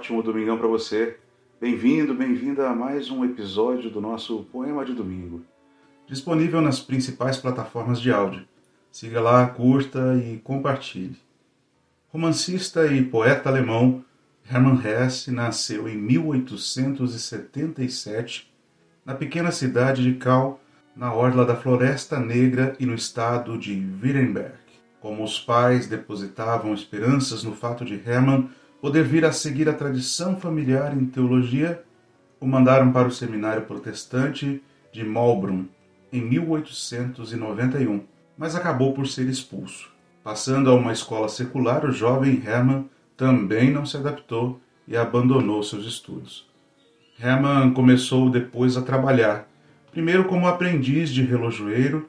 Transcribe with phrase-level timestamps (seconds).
[0.00, 1.18] ótimo domingão para você.
[1.60, 5.42] Bem-vindo, bem-vinda a mais um episódio do nosso Poema de Domingo.
[6.06, 8.48] Disponível nas principais plataformas de áudio.
[8.90, 11.18] Siga lá, curta e compartilhe.
[12.08, 14.02] Romancista e poeta alemão,
[14.50, 18.50] Hermann Hesse nasceu em 1877
[19.04, 20.62] na pequena cidade de Kau,
[20.96, 24.54] na orla da Floresta Negra e no estado de Württemberg.
[24.98, 28.48] Como os pais depositavam esperanças no fato de Hermann
[28.80, 31.82] poder vir a seguir a tradição familiar em teologia,
[32.40, 35.66] o mandaram para o seminário protestante de Maulbronn
[36.12, 38.02] em 1891,
[38.36, 39.90] mas acabou por ser expulso.
[40.24, 42.86] Passando a uma escola secular, o jovem Hermann
[43.16, 44.58] também não se adaptou
[44.88, 46.48] e abandonou seus estudos.
[47.22, 49.46] Hermann começou depois a trabalhar,
[49.92, 52.08] primeiro como aprendiz de relojoeiro,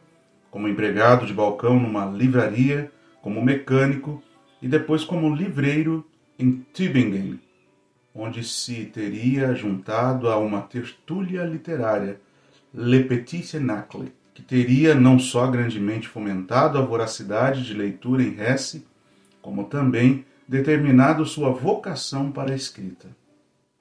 [0.50, 4.24] como empregado de balcão numa livraria, como mecânico
[4.62, 6.06] e depois como livreiro
[6.42, 7.39] em Tübingen,
[8.16, 12.20] onde se teria juntado a uma tertúlia literária,
[12.73, 18.88] Le Petit Cenacle, que teria não só grandemente fomentado a voracidade de leitura em Hesse,
[19.39, 23.08] como também determinado sua vocação para a escrita.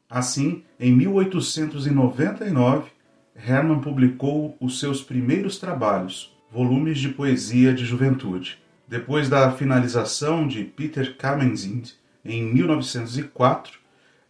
[0.08, 2.90] Assim, em 1899,
[3.34, 8.58] Hermann publicou os seus primeiros trabalhos, volumes de poesia de juventude.
[8.86, 11.92] Depois da finalização de Peter Kamenzind,
[12.24, 13.78] em 1904,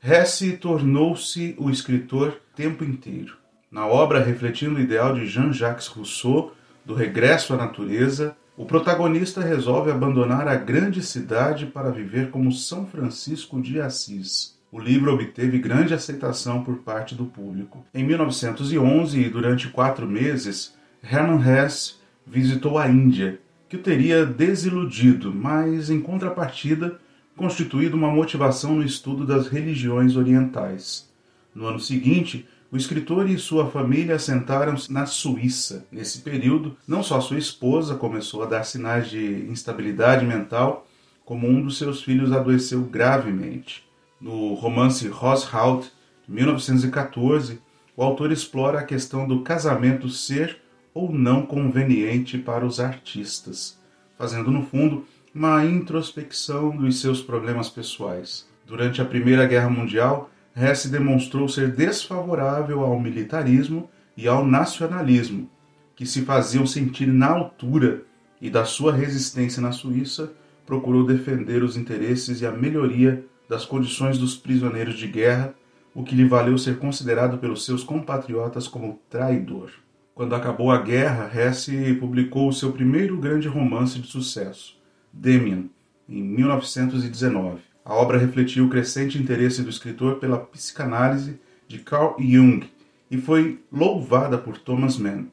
[0.02, 3.36] Hesse tornou-se o escritor tempo inteiro.
[3.70, 9.90] Na obra refletindo o ideal de Jean-Jacques Rousseau do regresso à natureza, o protagonista resolve
[9.90, 14.58] abandonar a grande cidade para viver como São Francisco de Assis.
[14.72, 17.84] O livro obteve grande aceitação por parte do público.
[17.92, 21.94] Em 1911 e durante quatro meses, Hermann Hesse
[22.26, 26.98] visitou a Índia, que o teria desiludido, mas em contrapartida
[27.40, 31.08] constituído uma motivação no estudo das religiões orientais.
[31.54, 35.86] No ano seguinte, o escritor e sua família assentaram-se na Suíça.
[35.90, 40.86] Nesse período, não só sua esposa começou a dar sinais de instabilidade mental,
[41.24, 43.88] como um dos seus filhos adoeceu gravemente.
[44.20, 45.90] No romance Roshaut,
[46.28, 47.58] de 1914,
[47.96, 50.58] o autor explora a questão do casamento ser
[50.92, 53.78] ou não conveniente para os artistas,
[54.18, 58.48] fazendo no fundo uma introspecção dos seus problemas pessoais.
[58.66, 65.48] Durante a Primeira Guerra Mundial, Hesse demonstrou ser desfavorável ao militarismo e ao nacionalismo,
[65.94, 68.02] que se faziam sentir na altura,
[68.40, 70.32] e da sua resistência na Suíça,
[70.66, 75.54] procurou defender os interesses e a melhoria das condições dos prisioneiros de guerra,
[75.94, 79.70] o que lhe valeu ser considerado pelos seus compatriotas como traidor.
[80.14, 84.79] Quando acabou a guerra, Hesse publicou o seu primeiro grande romance de sucesso,
[85.12, 85.64] Demian,
[86.08, 87.60] em 1919.
[87.84, 92.68] A obra refletiu o crescente interesse do escritor pela psicanálise de Carl Jung
[93.10, 95.26] e foi louvada por Thomas Mann.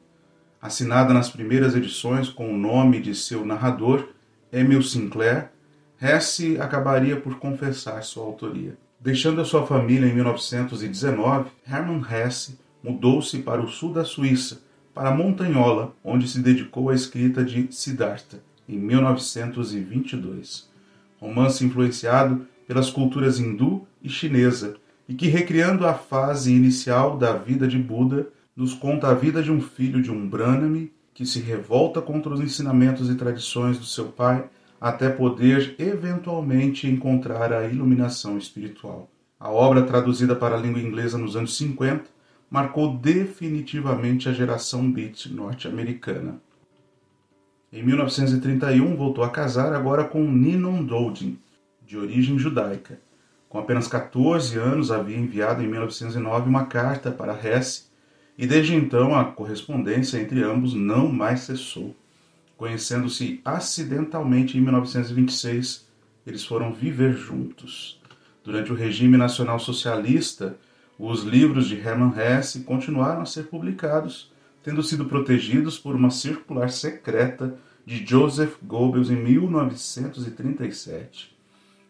[0.60, 4.08] Assinada nas primeiras edições com o nome de seu narrador,
[4.52, 5.50] Emil Sinclair,
[6.00, 8.76] Hesse acabaria por confessar sua autoria.
[9.00, 14.62] Deixando a sua família em 1919, Hermann Hesse mudou-se para o sul da Suíça,
[14.94, 20.68] para Montanhola, onde se dedicou à escrita de Siddhartha, em 1922.
[21.18, 24.76] Romance influenciado pelas culturas hindu e chinesa
[25.08, 29.50] e que, recriando a fase inicial da vida de Buda, nos conta a vida de
[29.50, 34.06] um filho de um Brahmani que se revolta contra os ensinamentos e tradições do seu
[34.06, 34.48] pai
[34.80, 39.10] até poder eventualmente encontrar a iluminação espiritual.
[39.40, 42.04] A obra, traduzida para a língua inglesa nos anos 50,
[42.50, 46.40] marcou definitivamente a geração beat norte-americana.
[47.70, 51.38] Em 1931, voltou a casar agora com Ninon Dowding,
[51.86, 52.98] de origem judaica.
[53.46, 57.82] Com apenas 14 anos, havia enviado em 1909 uma carta para Hesse,
[58.38, 61.94] e desde então a correspondência entre ambos não mais cessou.
[62.56, 65.86] Conhecendo-se acidentalmente em 1926,
[66.26, 68.00] eles foram viver juntos.
[68.42, 70.56] Durante o regime nacional socialista,
[70.98, 74.32] os livros de Hermann Hesse continuaram a ser publicados
[74.62, 77.54] tendo sido protegidos por uma circular secreta
[77.86, 81.38] de Joseph Goebbels em 1937.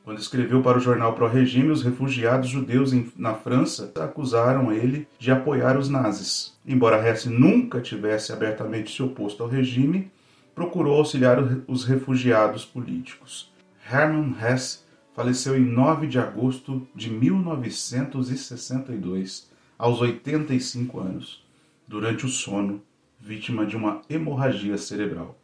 [0.05, 5.77] Quando escreveu para o jornal Pró-Regime, os refugiados judeus na França acusaram ele de apoiar
[5.77, 6.57] os nazis.
[6.67, 10.11] Embora Hesse nunca tivesse abertamente se oposto ao regime,
[10.55, 13.53] procurou auxiliar os refugiados políticos.
[13.93, 14.79] Hermann Hesse
[15.15, 21.48] faleceu em 9 de agosto de 1962, aos 85 anos
[21.89, 22.83] durante o sono,
[23.19, 25.39] vítima de uma hemorragia cerebral.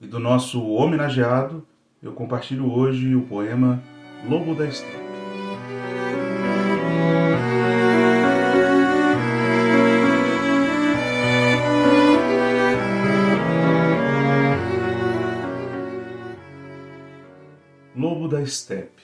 [0.00, 1.64] E do nosso homenageado,
[2.02, 3.80] eu compartilho hoje o poema
[4.28, 4.98] Lobo da Steppe.
[17.96, 19.02] Lobo da estepe,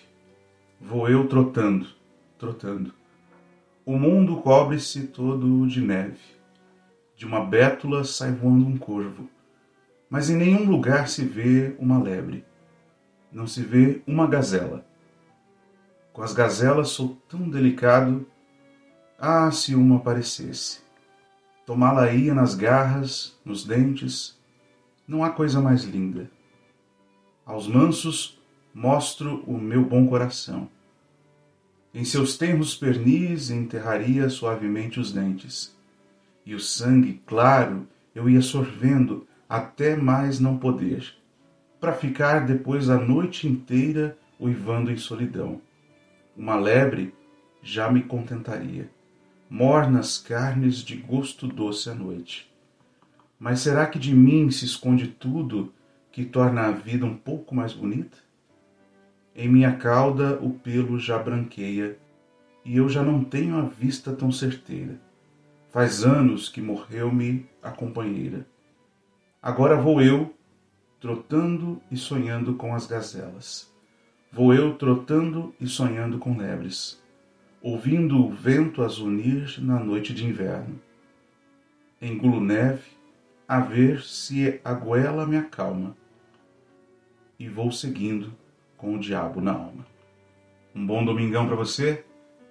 [0.80, 1.86] vou eu trotando,
[2.38, 2.92] trotando.
[3.84, 6.35] O mundo cobre-se todo de neve
[7.16, 9.28] de uma bétula sai voando um corvo.
[10.08, 12.44] Mas em nenhum lugar se vê uma lebre.
[13.32, 14.86] Não se vê uma gazela.
[16.12, 18.26] Com as gazelas sou tão delicado.
[19.18, 20.80] Ah, se uma aparecesse!
[21.64, 24.38] Tomá-la-ia nas garras, nos dentes.
[25.08, 26.30] Não há coisa mais linda.
[27.44, 28.40] Aos mansos
[28.74, 30.68] mostro o meu bom coração.
[31.94, 35.75] Em seus tenros pernis enterraria suavemente os dentes,
[36.46, 41.14] e o sangue claro eu ia sorvendo até mais não poder,
[41.80, 45.60] para ficar depois a noite inteira uivando em solidão.
[46.36, 47.12] Uma lebre
[47.62, 48.88] já me contentaria,
[49.50, 52.50] mornas carnes de gosto doce à noite.
[53.38, 55.72] Mas será que de mim se esconde tudo
[56.10, 58.16] que torna a vida um pouco mais bonita?
[59.34, 61.98] Em minha cauda o pelo já branqueia,
[62.64, 65.05] e eu já não tenho a vista tão certeira.
[65.76, 68.46] Faz anos que morreu-me a companheira.
[69.42, 70.34] Agora vou eu,
[70.98, 73.70] trotando e sonhando com as gazelas.
[74.32, 77.04] Vou eu trotando e sonhando com lebres,
[77.60, 80.80] ouvindo o vento azunir na noite de inverno.
[82.00, 82.96] Engulo neve,
[83.46, 85.94] a ver se a goela me acalma,
[87.38, 88.32] e vou seguindo
[88.78, 89.86] com o diabo na alma.
[90.74, 92.02] Um bom domingão para você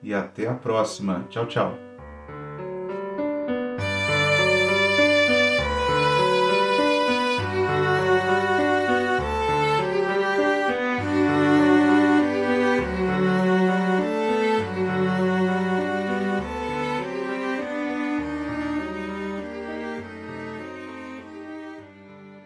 [0.03, 1.25] e até a próxima.
[1.31, 1.84] Tchau, tchau.